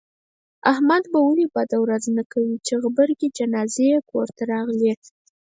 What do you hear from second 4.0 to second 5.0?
کورته راغلې.